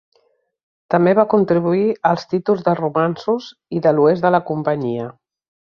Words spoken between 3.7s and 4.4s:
i de l"oest de